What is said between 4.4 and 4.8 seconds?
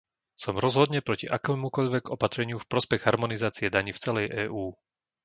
EÚ.